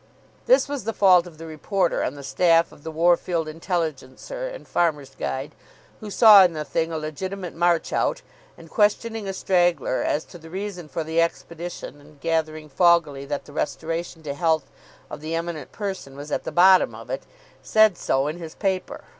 [0.47, 4.67] This was the fault of the reporter on the staff of the Worfield Intelligencer and
[4.67, 5.53] Farmers' Guide,
[5.99, 8.23] who saw in the thing a legitimate "march out,"
[8.57, 13.45] and, questioning a straggler as to the reason for the expedition and gathering foggily that
[13.45, 14.71] the restoration to health
[15.07, 17.21] of the Eminent Person was at the bottom of it,
[17.61, 19.03] said so in his paper.